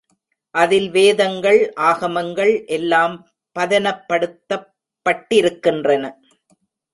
[0.55, 3.15] அதில் வேதங்கள், ஆகமங்கள் எல்லாம்
[3.55, 4.67] பதனப்படுத்தப்
[5.05, 6.03] பட்டிருக்கின்றன.